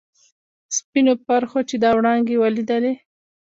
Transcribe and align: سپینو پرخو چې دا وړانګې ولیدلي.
سپینو 0.77 1.13
پرخو 1.25 1.59
چې 1.69 1.75
دا 1.83 1.89
وړانګې 1.97 2.35
ولیدلي. 2.39 2.93